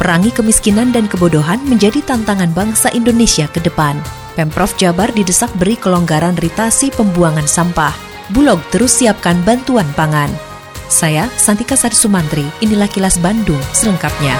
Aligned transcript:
Perangi 0.00 0.32
kemiskinan 0.32 0.90
dan 0.94 1.04
kebodohan 1.08 1.60
menjadi 1.68 2.00
tantangan 2.04 2.52
bangsa 2.56 2.88
Indonesia 2.96 3.44
ke 3.48 3.60
depan. 3.60 3.96
Pemprov 4.32 4.72
Jabar 4.80 5.12
didesak 5.12 5.52
beri 5.60 5.76
kelonggaran 5.76 6.36
ritasi 6.40 6.88
pembuangan 6.92 7.44
sampah. 7.44 7.92
Bulog 8.32 8.58
terus 8.72 8.96
siapkan 8.96 9.36
bantuan 9.44 9.84
pangan. 9.92 10.32
Saya, 10.88 11.28
Santika 11.36 11.76
Sari 11.76 11.96
Sumantri, 11.96 12.44
inilah 12.64 12.88
kilas 12.88 13.20
Bandung 13.20 13.60
selengkapnya. 13.76 14.36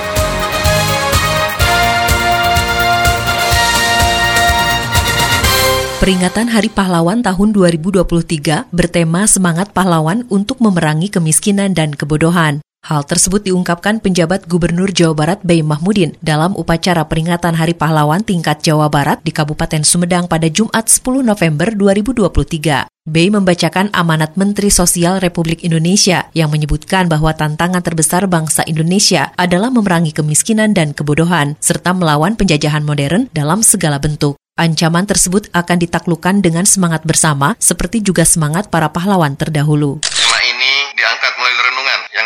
Peringatan 6.02 6.50
Hari 6.50 6.66
Pahlawan 6.66 7.22
tahun 7.22 7.54
2023 7.54 8.74
bertema 8.74 9.22
Semangat 9.30 9.70
Pahlawan 9.70 10.26
untuk 10.34 10.58
Memerangi 10.58 11.06
Kemiskinan 11.06 11.78
dan 11.78 11.94
Kebodohan. 11.94 12.58
Hal 12.82 13.06
tersebut 13.06 13.46
diungkapkan 13.46 14.02
penjabat 14.02 14.50
Gubernur 14.50 14.90
Jawa 14.90 15.14
Barat 15.14 15.38
Bey 15.46 15.62
Mahmudin 15.62 16.18
dalam 16.18 16.50
upacara 16.58 17.06
peringatan 17.06 17.54
Hari 17.54 17.78
Pahlawan 17.78 18.26
tingkat 18.26 18.58
Jawa 18.58 18.90
Barat 18.90 19.22
di 19.22 19.30
Kabupaten 19.30 19.86
Sumedang 19.86 20.26
pada 20.26 20.50
Jumat 20.50 20.90
10 20.90 21.22
November 21.22 21.70
2023. 21.78 22.90
Bey 23.06 23.30
membacakan 23.30 23.86
amanat 23.94 24.34
Menteri 24.34 24.66
Sosial 24.66 25.22
Republik 25.22 25.62
Indonesia 25.62 26.26
yang 26.34 26.50
menyebutkan 26.50 27.06
bahwa 27.06 27.30
tantangan 27.30 27.86
terbesar 27.86 28.26
bangsa 28.26 28.66
Indonesia 28.66 29.30
adalah 29.38 29.70
memerangi 29.70 30.10
kemiskinan 30.10 30.74
dan 30.74 30.90
kebodohan, 30.90 31.54
serta 31.62 31.94
melawan 31.94 32.34
penjajahan 32.34 32.82
modern 32.82 33.30
dalam 33.30 33.62
segala 33.62 34.02
bentuk. 34.02 34.34
Ancaman 34.58 35.06
tersebut 35.06 35.54
akan 35.54 35.78
ditaklukkan 35.78 36.42
dengan 36.42 36.66
semangat 36.66 37.06
bersama, 37.06 37.54
seperti 37.62 38.02
juga 38.02 38.26
semangat 38.26 38.74
para 38.74 38.90
pahlawan 38.90 39.38
terdahulu 39.38 40.02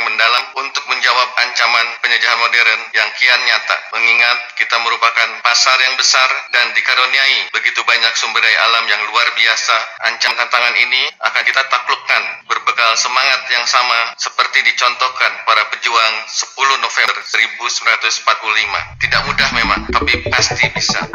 mendalam 0.04 0.44
untuk 0.60 0.85
menjawab 1.06 1.38
ancaman 1.38 1.86
penjajahan 2.02 2.34
modern 2.34 2.80
yang 2.90 3.06
kian 3.14 3.38
nyata. 3.46 3.78
Mengingat 3.94 4.58
kita 4.58 4.74
merupakan 4.82 5.38
pasar 5.38 5.78
yang 5.78 5.94
besar 5.94 6.26
dan 6.50 6.74
dikaruniai 6.74 7.46
begitu 7.54 7.78
banyak 7.86 8.10
sumber 8.18 8.42
daya 8.42 8.58
alam 8.66 8.90
yang 8.90 8.98
luar 9.14 9.30
biasa, 9.38 10.02
ancaman 10.02 10.34
tantangan 10.34 10.74
ini 10.74 11.06
akan 11.22 11.42
kita 11.46 11.62
taklukkan 11.70 12.22
berbekal 12.50 12.90
semangat 12.98 13.38
yang 13.54 13.62
sama 13.70 14.18
seperti 14.18 14.66
dicontohkan 14.66 15.30
para 15.46 15.62
pejuang 15.78 16.14
10 16.26 16.82
November 16.82 17.16
1945. 17.22 18.98
Tidak 18.98 19.20
mudah 19.30 19.48
memang, 19.54 19.86
tapi 19.94 20.26
pasti 20.26 20.66
bisa. 20.74 21.06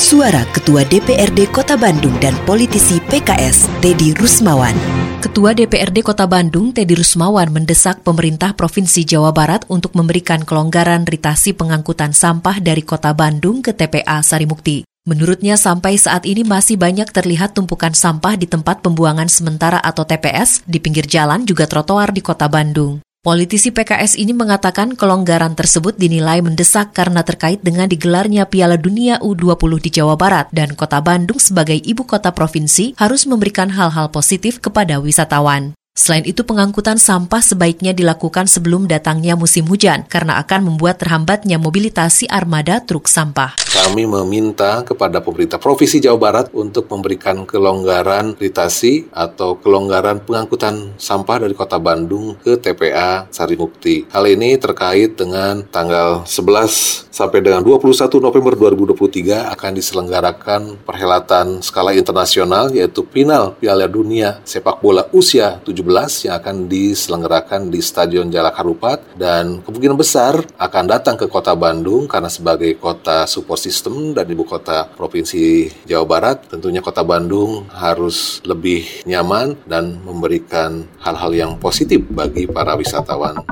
Suara 0.00 0.48
Ketua 0.48 0.88
DPRD 0.88 1.52
Kota 1.52 1.76
Bandung 1.76 2.16
dan 2.16 2.32
politisi 2.48 2.96
PKS, 3.04 3.68
Teddy 3.84 4.16
Rusmawan. 4.16 4.72
Ketua 5.20 5.52
DPRD 5.52 6.00
Kota 6.00 6.24
Bandung, 6.24 6.72
Teddy 6.72 6.96
Rusmawan, 6.96 7.52
mendesak 7.52 8.00
pemerintah 8.00 8.56
Provinsi 8.56 8.69
Jawa 8.78 9.34
Barat 9.34 9.66
untuk 9.66 9.98
memberikan 9.98 10.46
kelonggaran 10.46 11.02
ritasi 11.02 11.50
pengangkutan 11.52 12.14
sampah 12.14 12.62
dari 12.62 12.86
Kota 12.86 13.10
Bandung 13.10 13.60
ke 13.60 13.74
TPA 13.74 14.22
Sarimukti. 14.22 14.86
Menurutnya 15.08 15.58
sampai 15.58 15.98
saat 15.98 16.22
ini 16.28 16.46
masih 16.46 16.78
banyak 16.78 17.10
terlihat 17.10 17.58
tumpukan 17.58 17.90
sampah 17.90 18.38
di 18.38 18.46
tempat 18.46 18.84
pembuangan 18.84 19.26
sementara 19.26 19.80
atau 19.82 20.06
TPS, 20.06 20.62
di 20.68 20.78
pinggir 20.78 21.08
jalan 21.08 21.42
juga 21.42 21.66
trotoar 21.66 22.14
di 22.14 22.22
Kota 22.22 22.46
Bandung. 22.46 23.02
Politisi 23.20 23.68
PKS 23.68 24.16
ini 24.16 24.32
mengatakan 24.32 24.96
kelonggaran 24.96 25.52
tersebut 25.52 25.92
dinilai 25.92 26.40
mendesak 26.40 26.96
karena 26.96 27.20
terkait 27.20 27.60
dengan 27.60 27.84
digelarnya 27.84 28.48
Piala 28.48 28.80
Dunia 28.80 29.20
U20 29.20 29.76
di 29.76 29.90
Jawa 29.92 30.16
Barat 30.16 30.48
dan 30.56 30.72
Kota 30.72 31.04
Bandung 31.04 31.36
sebagai 31.36 31.76
ibu 31.76 32.08
kota 32.08 32.32
provinsi 32.32 32.96
harus 32.96 33.28
memberikan 33.28 33.76
hal-hal 33.76 34.08
positif 34.08 34.56
kepada 34.64 35.04
wisatawan. 35.04 35.76
Selain 36.00 36.24
itu, 36.24 36.48
pengangkutan 36.48 36.96
sampah 36.96 37.44
sebaiknya 37.44 37.92
dilakukan 37.92 38.48
sebelum 38.48 38.88
datangnya 38.88 39.36
musim 39.36 39.68
hujan 39.68 40.08
karena 40.08 40.40
akan 40.40 40.72
membuat 40.72 40.96
terhambatnya 40.96 41.60
mobilitasi 41.60 42.24
armada 42.32 42.80
truk 42.80 43.04
sampah. 43.04 43.60
Kami 43.68 44.08
meminta 44.08 44.80
kepada 44.80 45.20
pemerintah 45.20 45.60
Provinsi 45.60 46.00
Jawa 46.00 46.16
Barat 46.16 46.46
untuk 46.56 46.88
memberikan 46.88 47.44
kelonggaran 47.44 48.32
ritasi 48.40 49.12
atau 49.12 49.60
kelonggaran 49.60 50.24
pengangkutan 50.24 50.96
sampah 50.96 51.44
dari 51.44 51.52
Kota 51.52 51.76
Bandung 51.76 52.32
ke 52.40 52.56
TPA 52.56 53.28
Sarimukti. 53.28 54.08
Hal 54.08 54.24
ini 54.24 54.56
terkait 54.56 55.20
dengan 55.20 55.68
tanggal 55.68 56.24
11 56.24 57.12
sampai 57.12 57.44
dengan 57.44 57.60
21 57.60 58.08
November 58.24 58.56
2023 58.56 59.52
akan 59.52 59.70
diselenggarakan 59.76 60.80
perhelatan 60.80 61.60
skala 61.60 61.92
internasional 61.92 62.72
yaitu 62.72 63.04
final 63.12 63.52
Piala 63.60 63.84
Dunia 63.84 64.40
Sepak 64.48 64.80
Bola 64.80 65.04
Usia 65.12 65.60
17 65.60 65.89
yang 65.90 66.38
akan 66.38 66.70
diselenggarakan 66.70 67.66
di 67.66 67.82
Stadion 67.82 68.30
Jalak 68.30 68.62
Harupat 68.62 69.18
dan 69.18 69.58
kemungkinan 69.66 69.98
besar 69.98 70.38
akan 70.54 70.84
datang 70.86 71.18
ke 71.18 71.26
kota 71.26 71.58
Bandung 71.58 72.06
karena 72.06 72.30
sebagai 72.30 72.78
kota 72.78 73.26
support 73.26 73.58
system 73.58 74.14
dan 74.14 74.30
ibu 74.30 74.46
kota 74.46 74.86
Provinsi 74.86 75.66
Jawa 75.84 76.06
Barat 76.06 76.46
tentunya 76.46 76.78
kota 76.78 77.02
Bandung 77.02 77.66
harus 77.74 78.38
lebih 78.46 78.86
nyaman 79.02 79.58
dan 79.66 79.98
memberikan 80.06 80.86
hal-hal 81.02 81.34
yang 81.34 81.52
positif 81.58 82.06
bagi 82.06 82.46
para 82.46 82.78
wisatawan. 82.78 83.42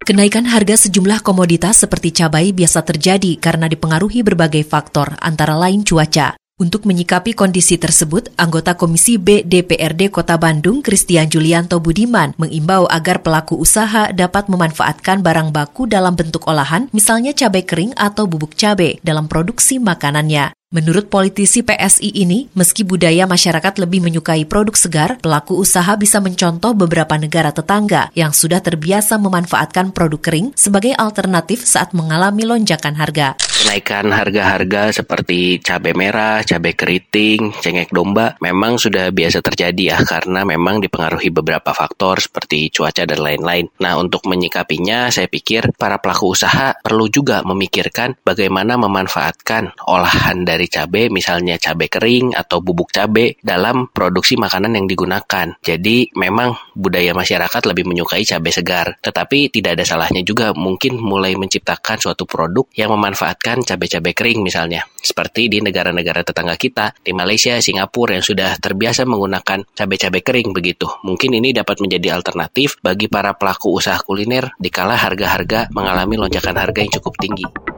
Kenaikan 0.00 0.42
harga 0.42 0.74
sejumlah 0.74 1.22
komoditas 1.22 1.86
seperti 1.86 2.10
cabai 2.10 2.50
biasa 2.50 2.82
terjadi 2.82 3.38
karena 3.38 3.70
dipengaruhi 3.70 4.26
berbagai 4.26 4.66
faktor, 4.66 5.14
antara 5.22 5.54
lain 5.54 5.86
cuaca. 5.86 6.39
Untuk 6.60 6.84
menyikapi 6.84 7.32
kondisi 7.32 7.80
tersebut, 7.80 8.36
anggota 8.36 8.76
Komisi 8.76 9.16
B 9.16 9.40
DPRD 9.48 10.12
Kota 10.12 10.36
Bandung, 10.36 10.84
Christian 10.84 11.24
Julianto 11.32 11.80
Budiman, 11.80 12.36
mengimbau 12.36 12.84
agar 12.84 13.24
pelaku 13.24 13.56
usaha 13.56 14.12
dapat 14.12 14.44
memanfaatkan 14.52 15.24
barang 15.24 15.56
baku 15.56 15.88
dalam 15.88 16.12
bentuk 16.12 16.44
olahan, 16.44 16.92
misalnya 16.92 17.32
cabai 17.32 17.64
kering 17.64 17.96
atau 17.96 18.28
bubuk 18.28 18.52
cabai, 18.60 19.00
dalam 19.00 19.24
produksi 19.24 19.80
makanannya. 19.80 20.59
Menurut 20.70 21.10
politisi 21.10 21.66
PSI 21.66 22.14
ini, 22.14 22.46
meski 22.54 22.86
budaya 22.86 23.26
masyarakat 23.26 23.74
lebih 23.82 24.06
menyukai 24.06 24.46
produk 24.46 24.78
segar, 24.78 25.18
pelaku 25.18 25.58
usaha 25.58 25.98
bisa 25.98 26.22
mencontoh 26.22 26.78
beberapa 26.78 27.18
negara 27.18 27.50
tetangga 27.50 28.14
yang 28.14 28.30
sudah 28.30 28.62
terbiasa 28.62 29.18
memanfaatkan 29.18 29.90
produk 29.90 30.22
kering 30.22 30.54
sebagai 30.54 30.94
alternatif 30.94 31.66
saat 31.66 31.90
mengalami 31.90 32.46
lonjakan 32.46 32.94
harga. 32.94 33.34
Kenaikan 33.60 34.08
harga-harga 34.08 34.88
seperti 34.88 35.60
cabai 35.60 35.92
merah, 35.92 36.40
cabai 36.40 36.72
keriting, 36.72 37.52
cengek 37.60 37.92
domba 37.92 38.34
memang 38.40 38.80
sudah 38.80 39.12
biasa 39.12 39.44
terjadi 39.44 39.94
ya 39.94 39.98
karena 40.00 40.48
memang 40.48 40.80
dipengaruhi 40.80 41.28
beberapa 41.28 41.76
faktor 41.76 42.24
seperti 42.24 42.72
cuaca 42.72 43.04
dan 43.04 43.20
lain-lain. 43.20 43.68
Nah, 43.84 44.00
untuk 44.00 44.24
menyikapinya 44.24 45.12
saya 45.12 45.28
pikir 45.28 45.76
para 45.76 46.00
pelaku 46.00 46.32
usaha 46.32 46.72
perlu 46.80 47.12
juga 47.12 47.44
memikirkan 47.44 48.16
bagaimana 48.24 48.80
memanfaatkan 48.80 49.76
olahan 49.84 50.48
dari 50.48 50.59
dari 50.60 50.68
cabai, 50.68 51.08
misalnya 51.08 51.56
cabai 51.56 51.88
kering 51.88 52.36
atau 52.36 52.60
bubuk 52.60 52.92
cabai 52.92 53.32
dalam 53.40 53.88
produksi 53.88 54.36
makanan 54.36 54.76
yang 54.76 54.84
digunakan. 54.84 55.56
Jadi 55.64 56.12
memang 56.12 56.52
budaya 56.76 57.16
masyarakat 57.16 57.64
lebih 57.64 57.88
menyukai 57.88 58.28
cabai 58.28 58.52
segar. 58.52 59.00
Tetapi 59.00 59.48
tidak 59.48 59.80
ada 59.80 59.88
salahnya 59.88 60.20
juga 60.20 60.52
mungkin 60.52 61.00
mulai 61.00 61.32
menciptakan 61.40 61.96
suatu 61.96 62.28
produk 62.28 62.68
yang 62.76 62.92
memanfaatkan 62.92 63.64
cabai-cabai 63.64 64.12
kering 64.12 64.44
misalnya. 64.44 64.84
Seperti 65.00 65.48
di 65.48 65.64
negara-negara 65.64 66.20
tetangga 66.20 66.60
kita, 66.60 66.92
di 67.00 67.16
Malaysia, 67.16 67.56
Singapura 67.56 68.20
yang 68.20 68.26
sudah 68.26 68.60
terbiasa 68.60 69.08
menggunakan 69.08 69.64
cabai-cabai 69.72 70.20
kering 70.20 70.52
begitu. 70.52 70.84
Mungkin 71.08 71.40
ini 71.40 71.56
dapat 71.56 71.80
menjadi 71.80 72.20
alternatif 72.20 72.76
bagi 72.84 73.08
para 73.08 73.32
pelaku 73.32 73.72
usaha 73.72 73.96
kuliner 73.96 74.52
dikala 74.60 74.92
harga-harga 75.00 75.72
mengalami 75.72 76.20
lonjakan 76.20 76.60
harga 76.60 76.84
yang 76.84 76.92
cukup 77.00 77.16
tinggi. 77.16 77.69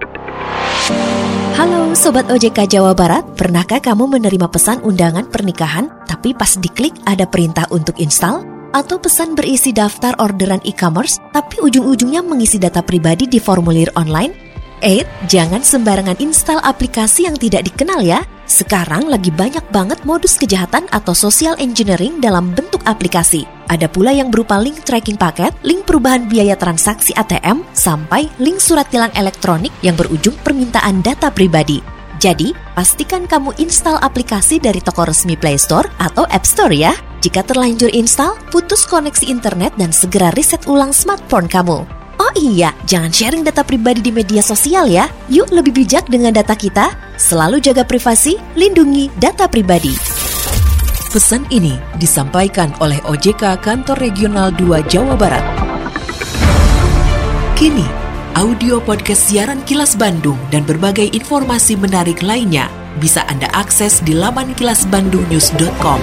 Halo 1.53 1.94
Sobat 1.94 2.27
OJK 2.27 2.67
Jawa 2.67 2.97
Barat, 2.97 3.23
pernahkah 3.39 3.79
kamu 3.79 4.19
menerima 4.19 4.49
pesan 4.50 4.83
undangan 4.83 5.29
pernikahan 5.31 5.87
tapi 6.09 6.35
pas 6.35 6.59
diklik 6.59 6.97
ada 7.06 7.29
perintah 7.29 7.69
untuk 7.71 7.94
install? 8.03 8.43
Atau 8.73 8.97
pesan 8.97 9.37
berisi 9.37 9.71
daftar 9.71 10.17
orderan 10.17 10.65
e-commerce 10.65 11.21
tapi 11.31 11.61
ujung-ujungnya 11.61 12.25
mengisi 12.25 12.56
data 12.56 12.81
pribadi 12.81 13.29
di 13.29 13.37
formulir 13.37 13.93
online? 13.94 14.33
Eh, 14.83 15.06
jangan 15.31 15.62
sembarangan 15.62 16.19
install 16.19 16.59
aplikasi 16.59 17.31
yang 17.31 17.38
tidak 17.38 17.71
dikenal 17.71 18.03
ya. 18.03 18.27
Sekarang 18.50 19.06
lagi 19.06 19.31
banyak 19.31 19.62
banget 19.71 20.03
modus 20.03 20.35
kejahatan 20.35 20.91
atau 20.91 21.15
social 21.15 21.55
engineering 21.62 22.19
dalam 22.19 22.50
bentuk 22.50 22.83
aplikasi. 22.83 23.47
Ada 23.73 23.89
pula 23.89 24.13
yang 24.13 24.29
berupa 24.29 24.61
link 24.61 24.85
tracking 24.85 25.17
paket, 25.17 25.57
link 25.65 25.89
perubahan 25.89 26.29
biaya 26.29 26.53
transaksi 26.61 27.17
ATM, 27.17 27.65
sampai 27.73 28.29
link 28.37 28.61
surat 28.61 28.85
tilang 28.93 29.09
elektronik 29.17 29.73
yang 29.81 29.97
berujung 29.97 30.37
permintaan 30.45 31.01
data 31.01 31.33
pribadi. 31.33 31.81
Jadi, 32.21 32.53
pastikan 32.77 33.25
kamu 33.25 33.57
install 33.57 33.97
aplikasi 34.05 34.61
dari 34.61 34.85
toko 34.85 35.09
resmi 35.09 35.41
Play 35.41 35.57
Store 35.57 35.89
atau 35.97 36.29
App 36.29 36.45
Store 36.45 36.71
ya. 36.71 36.93
Jika 37.25 37.41
terlanjur 37.49 37.89
install, 37.97 38.37
putus 38.53 38.85
koneksi 38.85 39.25
internet 39.25 39.73
dan 39.81 39.89
segera 39.89 40.29
reset 40.37 40.61
ulang 40.69 40.93
smartphone 40.93 41.49
kamu. 41.49 41.81
Oh 42.21 42.33
iya, 42.37 42.77
jangan 42.85 43.09
sharing 43.09 43.41
data 43.41 43.65
pribadi 43.65 44.05
di 44.05 44.13
media 44.13 44.45
sosial 44.45 44.85
ya. 44.85 45.09
Yuk 45.33 45.49
lebih 45.49 45.73
bijak 45.73 46.13
dengan 46.13 46.37
data 46.37 46.53
kita. 46.53 46.93
Selalu 47.17 47.59
jaga 47.65 47.89
privasi, 47.89 48.37
lindungi 48.53 49.09
data 49.17 49.49
pribadi. 49.49 50.12
Pesan 51.12 51.44
ini 51.53 51.76
disampaikan 52.00 52.73
oleh 52.81 52.97
OJK 53.05 53.61
Kantor 53.61 54.00
Regional 54.00 54.49
2 54.49 54.81
Jawa 54.88 55.12
Barat. 55.12 55.44
Kini, 57.53 57.85
audio 58.32 58.81
podcast 58.81 59.29
siaran 59.29 59.61
Kilas 59.69 59.93
Bandung 59.93 60.41
dan 60.49 60.64
berbagai 60.64 61.12
informasi 61.12 61.76
menarik 61.76 62.25
lainnya 62.25 62.73
bisa 62.97 63.29
Anda 63.29 63.44
akses 63.53 64.00
di 64.00 64.17
laman 64.17 64.56
kilasbandungnews.com. 64.56 66.00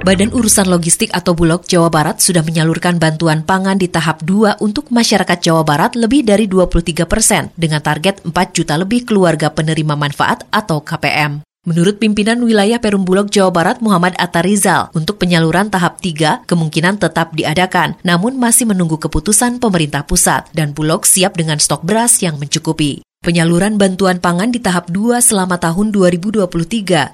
Badan 0.00 0.32
Urusan 0.32 0.64
Logistik 0.72 1.12
atau 1.12 1.36
Bulog 1.36 1.68
Jawa 1.68 1.92
Barat 1.92 2.24
sudah 2.24 2.40
menyalurkan 2.40 2.96
bantuan 2.96 3.44
pangan 3.44 3.76
di 3.76 3.92
tahap 3.92 4.24
2 4.24 4.64
untuk 4.64 4.88
masyarakat 4.88 5.44
Jawa 5.44 5.60
Barat 5.60 5.92
lebih 5.92 6.24
dari 6.24 6.48
23 6.48 7.04
persen 7.04 7.52
dengan 7.52 7.84
target 7.84 8.24
4 8.24 8.32
juta 8.56 8.80
lebih 8.80 9.04
keluarga 9.04 9.52
penerima 9.52 9.92
manfaat 9.92 10.48
atau 10.48 10.80
KPM. 10.80 11.51
Menurut 11.62 12.02
pimpinan 12.02 12.42
wilayah 12.42 12.82
Perum 12.82 13.06
Bulog 13.06 13.30
Jawa 13.30 13.54
Barat 13.54 13.78
Muhammad 13.78 14.18
Atarizal, 14.18 14.90
untuk 14.98 15.22
penyaluran 15.22 15.70
tahap 15.70 16.02
3 16.02 16.42
kemungkinan 16.42 16.98
tetap 16.98 17.38
diadakan, 17.38 17.94
namun 18.02 18.34
masih 18.34 18.66
menunggu 18.66 18.98
keputusan 18.98 19.62
pemerintah 19.62 20.02
pusat 20.02 20.50
dan 20.50 20.74
Bulog 20.74 21.06
siap 21.06 21.38
dengan 21.38 21.62
stok 21.62 21.86
beras 21.86 22.18
yang 22.18 22.34
mencukupi. 22.42 23.06
Penyaluran 23.22 23.78
bantuan 23.78 24.18
pangan 24.18 24.50
di 24.50 24.58
tahap 24.58 24.90
2 24.90 25.22
selama 25.22 25.54
tahun 25.54 25.94
2023 25.94 26.42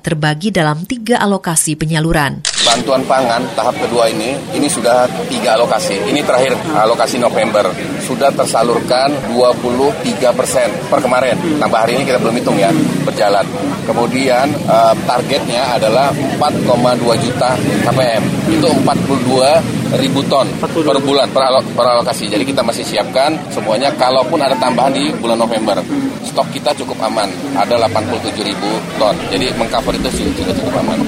terbagi 0.00 0.48
dalam 0.48 0.88
tiga 0.88 1.20
alokasi 1.20 1.76
penyaluran. 1.76 2.48
Bantuan 2.64 3.04
pangan 3.04 3.44
tahap 3.52 3.76
kedua 3.76 4.08
ini, 4.08 4.32
ini 4.56 4.72
sudah 4.72 5.04
tiga 5.28 5.60
alokasi. 5.60 6.00
Ini 6.08 6.24
terakhir 6.24 6.56
alokasi 6.72 7.20
November. 7.20 7.68
Sudah 8.00 8.32
tersalurkan 8.32 9.12
23 9.36 10.32
persen 10.32 10.72
per 10.88 11.04
kemarin. 11.04 11.36
Tambah 11.60 11.76
hari 11.76 12.00
ini 12.00 12.08
kita 12.08 12.24
belum 12.24 12.40
hitung 12.40 12.56
ya, 12.56 12.72
berjalan. 13.04 13.44
Kemudian 13.84 14.48
uh, 14.64 14.96
targetnya 15.04 15.76
adalah 15.76 16.08
4,2 16.40 17.04
juta 17.20 17.52
KPM. 17.84 18.24
Itu 18.48 18.72
42 18.80 19.77
ribu 19.96 20.20
ton 20.28 20.44
per 20.60 20.68
bulan 21.00 21.28
per, 21.32 21.42
alok, 21.48 21.64
per 21.72 21.86
alokasi. 21.96 22.28
Jadi 22.28 22.44
kita 22.44 22.60
masih 22.60 22.84
siapkan 22.84 23.38
semuanya. 23.48 23.88
Kalaupun 23.96 24.36
ada 24.40 24.58
tambahan 24.58 24.92
di 24.92 25.08
bulan 25.16 25.40
November, 25.40 25.80
stok 26.24 26.48
kita 26.52 26.76
cukup 26.76 27.00
aman. 27.08 27.30
Ada 27.56 27.88
87 27.88 28.44
ribu 28.44 28.70
ton. 29.00 29.16
Jadi 29.32 29.54
mengcover 29.56 29.96
itu 29.96 30.08
sudah 30.12 30.54
cukup 30.56 30.74
aman. 30.84 30.98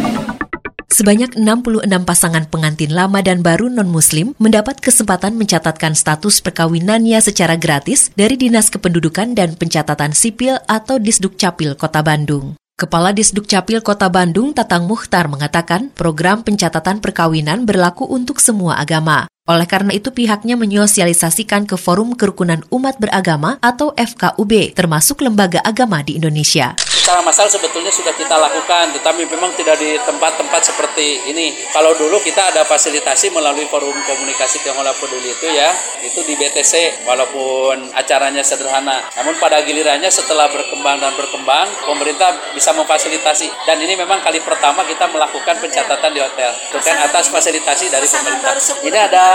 Sebanyak 0.90 1.32
66 1.38 1.86
pasangan 2.04 2.44
pengantin 2.50 2.92
lama 2.92 3.24
dan 3.24 3.40
baru 3.40 3.72
non-muslim 3.72 4.36
mendapat 4.36 4.84
kesempatan 4.84 5.32
mencatatkan 5.32 5.96
status 5.96 6.44
perkawinannya 6.44 7.16
secara 7.24 7.56
gratis 7.56 8.12
dari 8.12 8.36
Dinas 8.36 8.68
Kependudukan 8.68 9.32
dan 9.32 9.56
Pencatatan 9.56 10.12
Sipil 10.12 10.60
atau 10.68 11.00
Disduk 11.00 11.40
Capil 11.40 11.72
Kota 11.72 12.04
Bandung. 12.04 12.59
Kepala 12.80 13.12
Disduk 13.12 13.44
Capil 13.44 13.84
Kota 13.84 14.08
Bandung, 14.08 14.56
Tatang 14.56 14.88
Muhtar, 14.88 15.28
mengatakan 15.28 15.92
program 15.92 16.40
pencatatan 16.40 17.04
perkawinan 17.04 17.68
berlaku 17.68 18.08
untuk 18.08 18.40
semua 18.40 18.80
agama. 18.80 19.28
Oleh 19.50 19.66
karena 19.66 19.90
itu 19.90 20.14
pihaknya 20.14 20.54
menyosialisasikan 20.54 21.66
ke 21.66 21.74
Forum 21.74 22.14
Kerukunan 22.14 22.62
Umat 22.70 23.02
Beragama 23.02 23.58
atau 23.58 23.90
FKUB, 23.98 24.78
termasuk 24.78 25.26
lembaga 25.26 25.58
agama 25.66 26.06
di 26.06 26.22
Indonesia 26.22 26.78
secara 27.10 27.26
massal 27.26 27.50
sebetulnya 27.50 27.90
sudah 27.90 28.14
kita 28.14 28.38
lakukan, 28.38 28.94
tetapi 28.94 29.26
memang 29.26 29.50
tidak 29.58 29.82
di 29.82 29.98
tempat-tempat 29.98 30.62
seperti 30.62 31.18
ini. 31.26 31.50
Kalau 31.74 31.90
dulu 31.98 32.22
kita 32.22 32.54
ada 32.54 32.62
fasilitasi 32.62 33.34
melalui 33.34 33.66
forum 33.66 33.98
komunikasi 34.06 34.62
Tionghoa 34.62 34.94
Peduli 34.94 35.34
itu 35.34 35.50
ya, 35.50 35.74
itu 36.06 36.22
di 36.22 36.38
BTC 36.38 37.02
walaupun 37.10 37.90
acaranya 37.98 38.46
sederhana. 38.46 39.02
Namun 39.18 39.34
pada 39.42 39.58
gilirannya 39.66 40.06
setelah 40.06 40.54
berkembang 40.54 41.02
dan 41.02 41.10
berkembang, 41.18 41.66
pemerintah 41.82 42.30
bisa 42.54 42.70
memfasilitasi. 42.78 43.50
Dan 43.66 43.82
ini 43.82 43.98
memang 43.98 44.22
kali 44.22 44.38
pertama 44.38 44.86
kita 44.86 45.10
melakukan 45.10 45.58
pencatatan 45.58 46.14
di 46.14 46.22
hotel. 46.22 46.54
Itu 46.70 46.78
kan 46.78 47.10
atas 47.10 47.26
fasilitasi 47.26 47.90
dari 47.90 48.06
pemerintah. 48.06 48.54
Ini 48.86 48.98
ada 49.10 49.26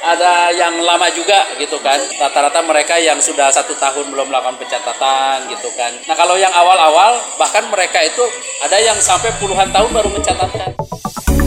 ada 0.00 0.54
yang 0.54 0.78
lama 0.80 1.10
juga 1.12 1.44
gitu 1.58 1.76
kan. 1.82 1.98
Rata-rata 2.16 2.62
mereka 2.62 2.96
yang 3.00 3.18
sudah 3.18 3.50
satu 3.50 3.74
tahun 3.76 4.08
belum 4.14 4.30
melakukan 4.30 4.56
pencatatan 4.60 5.50
gitu 5.50 5.68
kan. 5.74 5.90
Nah 6.06 6.16
kalau 6.16 6.38
yang 6.38 6.52
awal-awal 6.54 6.90
awal 6.90 7.12
bahkan 7.38 7.64
mereka 7.70 8.02
itu 8.02 8.24
ada 8.60 8.76
yang 8.76 8.98
sampai 8.98 9.30
puluhan 9.38 9.70
tahun 9.70 9.90
baru 9.94 10.08
mencatatkan. 10.10 10.74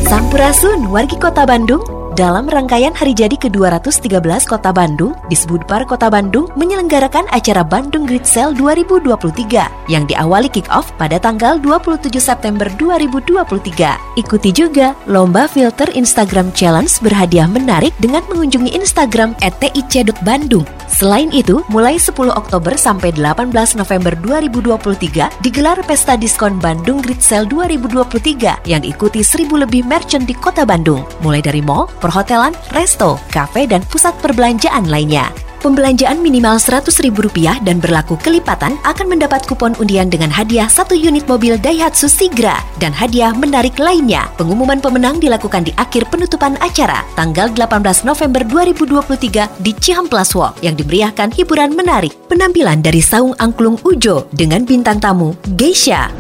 Sampurasun, 0.08 0.88
wargi 0.90 1.18
kota 1.20 1.44
Bandung, 1.44 1.82
dalam 2.14 2.46
rangkaian 2.46 2.94
hari 2.94 3.18
jadi 3.18 3.34
ke-213 3.34 4.46
Kota 4.46 4.70
Bandung, 4.70 5.18
Disbudpar 5.34 5.90
Kota 5.90 6.14
Bandung 6.14 6.46
menyelenggarakan 6.54 7.26
acara 7.34 7.66
Bandung 7.66 8.06
Grid 8.06 8.30
Sale 8.30 8.54
2023 8.54 9.90
yang 9.90 10.06
diawali 10.06 10.46
kick-off 10.54 10.94
pada 11.02 11.18
tanggal 11.18 11.58
27 11.58 12.14
September 12.22 12.70
2023. 12.78 14.22
Ikuti 14.22 14.50
juga 14.54 14.94
Lomba 15.10 15.50
Filter 15.50 15.90
Instagram 15.98 16.54
Challenge 16.54 16.94
berhadiah 17.02 17.50
menarik 17.50 17.98
dengan 17.98 18.22
mengunjungi 18.30 18.78
Instagram 18.78 19.34
@tic.bandung. 19.42 20.70
Selain 20.94 21.34
itu, 21.34 21.66
mulai 21.74 21.98
10 21.98 22.30
Oktober 22.30 22.78
sampai 22.78 23.10
18 23.18 23.50
November 23.74 24.14
2023 24.14 25.42
digelar 25.42 25.82
Pesta 25.90 26.14
Diskon 26.14 26.62
Bandung 26.62 27.02
Grid 27.02 27.18
Sale 27.18 27.50
2023 27.50 28.70
yang 28.70 28.86
diikuti 28.86 29.26
1000 29.26 29.66
lebih 29.66 29.82
merchant 29.90 30.30
di 30.30 30.38
Kota 30.38 30.62
Bandung, 30.62 31.02
mulai 31.26 31.42
dari 31.42 31.66
mall, 31.66 31.90
perhotelan, 31.98 32.54
resto, 32.78 33.18
kafe, 33.34 33.66
dan 33.66 33.82
pusat 33.90 34.14
perbelanjaan 34.22 34.86
lainnya. 34.86 35.34
Pembelanjaan 35.64 36.20
minimal 36.20 36.60
Rp100.000 36.60 37.64
dan 37.64 37.80
berlaku 37.80 38.20
kelipatan 38.20 38.76
akan 38.84 39.08
mendapat 39.08 39.48
kupon 39.48 39.72
undian 39.80 40.12
dengan 40.12 40.28
hadiah 40.28 40.68
satu 40.68 40.92
unit 40.92 41.24
mobil 41.24 41.56
Daihatsu 41.56 42.12
Sigra 42.12 42.60
dan 42.84 42.92
hadiah 42.92 43.32
menarik 43.32 43.80
lainnya. 43.80 44.28
Pengumuman 44.36 44.84
pemenang 44.84 45.24
dilakukan 45.24 45.64
di 45.64 45.72
akhir 45.80 46.12
penutupan 46.12 46.60
acara 46.60 47.08
tanggal 47.16 47.48
18 47.48 47.80
November 48.04 48.44
2023 48.44 49.64
di 49.64 49.72
Cihamplas 49.72 50.36
Walk 50.36 50.60
yang 50.60 50.76
dimeriahkan 50.76 51.32
hiburan 51.32 51.72
menarik 51.72 52.12
penampilan 52.28 52.84
dari 52.84 53.00
Saung 53.00 53.32
Angklung 53.40 53.80
Ujo 53.88 54.28
dengan 54.36 54.68
bintang 54.68 55.00
tamu 55.00 55.32
Geisha. 55.56 56.12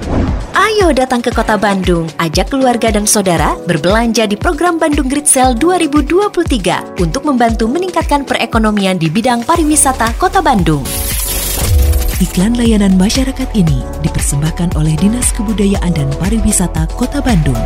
Ayo 0.63 0.96
datang 0.96 1.20
ke 1.20 1.27
kota 1.27 1.60
Bandung, 1.60 2.08
ajak 2.24 2.48
keluarga 2.48 2.88
dan 2.88 3.03
saudara 3.03 3.60
berbelanja 3.67 4.24
di 4.24 4.39
program 4.39 4.79
Bandung 4.79 5.12
Grid 5.12 5.27
Sale 5.27 5.60
2023 5.60 7.03
untuk 7.03 7.27
membantu 7.27 7.67
meningkatkan 7.67 8.24
perekonomian 8.24 8.96
di 8.96 9.12
bidang 9.12 9.43
pariwisata 9.43 10.15
kota 10.15 10.39
Bandung. 10.39 10.88
Iklan 12.24 12.55
layanan 12.55 12.96
masyarakat 12.96 13.51
ini 13.51 13.84
dipersembahkan 14.08 14.79
oleh 14.79 14.96
Dinas 14.96 15.36
Kebudayaan 15.36 15.91
dan 15.91 16.08
Pariwisata 16.15 16.88
Kota 16.96 17.20
Bandung. 17.20 17.60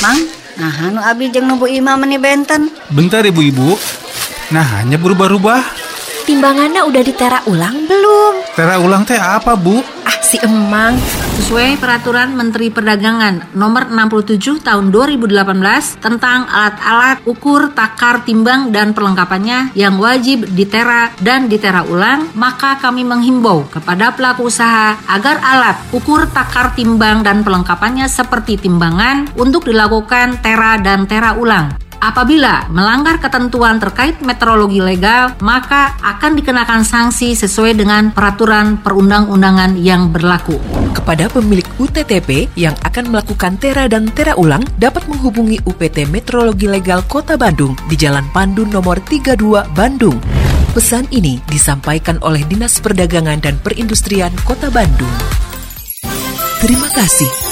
Mang, 0.00 0.16
nah 0.56 0.72
anu 0.88 1.04
abi 1.04 1.28
jeung 1.28 1.44
nubu 1.44 1.68
imam 1.68 2.00
meni 2.00 2.16
benten. 2.16 2.72
Bentar 2.88 3.20
ibu-ibu. 3.28 3.76
Nah, 4.48 4.80
hanya 4.80 4.96
berubah-ubah. 4.96 5.60
Timbangannya 6.24 6.88
udah 6.88 7.02
ditera 7.04 7.44
ulang 7.44 7.84
belum? 7.84 8.56
Tera 8.56 8.80
ulang 8.80 9.04
teh 9.04 9.20
apa, 9.20 9.52
Bu? 9.52 9.84
Ah, 10.08 10.16
si 10.24 10.40
emang. 10.40 10.96
Sesuai 11.32 11.80
peraturan 11.80 12.36
Menteri 12.36 12.68
Perdagangan 12.68 13.56
nomor 13.56 13.88
67 13.88 14.60
tahun 14.60 14.92
2018 14.92 16.04
tentang 16.04 16.44
alat-alat 16.44 17.24
ukur, 17.24 17.72
takar, 17.72 18.20
timbang 18.28 18.68
dan 18.68 18.92
perlengkapannya 18.92 19.72
yang 19.72 19.96
wajib 19.96 20.44
ditera 20.52 21.08
dan 21.24 21.48
ditera 21.48 21.88
ulang, 21.88 22.28
maka 22.36 22.76
kami 22.76 23.00
menghimbau 23.08 23.64
kepada 23.72 24.12
pelaku 24.12 24.52
usaha 24.52 25.00
agar 25.08 25.40
alat 25.40 25.80
ukur, 25.96 26.28
takar, 26.28 26.76
timbang 26.76 27.24
dan 27.24 27.40
perlengkapannya 27.40 28.12
seperti 28.12 28.60
timbangan 28.60 29.32
untuk 29.32 29.64
dilakukan 29.64 30.44
tera 30.44 30.76
dan 30.84 31.08
tera 31.08 31.32
ulang. 31.32 31.81
Apabila 32.02 32.66
melanggar 32.66 33.22
ketentuan 33.22 33.78
terkait 33.78 34.18
meteorologi 34.26 34.82
legal, 34.82 35.38
maka 35.38 35.94
akan 36.02 36.34
dikenakan 36.34 36.82
sanksi 36.82 37.38
sesuai 37.38 37.78
dengan 37.78 38.10
peraturan 38.10 38.82
perundang-undangan 38.82 39.78
yang 39.78 40.10
berlaku. 40.10 40.58
Kepada 40.90 41.30
pemilik 41.30 41.62
UTTP 41.78 42.50
yang 42.58 42.74
akan 42.82 43.14
melakukan 43.14 43.54
tera 43.54 43.86
dan 43.86 44.10
tera 44.10 44.34
ulang 44.34 44.66
dapat 44.82 45.06
menghubungi 45.06 45.62
UPT 45.62 46.10
Meteorologi 46.10 46.66
Legal 46.66 47.06
Kota 47.06 47.38
Bandung 47.38 47.78
di 47.86 47.94
Jalan 47.94 48.26
Pandu 48.34 48.66
nomor 48.66 48.98
32 48.98 49.70
Bandung. 49.70 50.18
Pesan 50.74 51.06
ini 51.14 51.38
disampaikan 51.46 52.18
oleh 52.26 52.42
Dinas 52.50 52.82
Perdagangan 52.82 53.38
dan 53.38 53.62
Perindustrian 53.62 54.34
Kota 54.42 54.74
Bandung. 54.74 55.14
Terima 56.58 56.90
kasih 56.98 57.51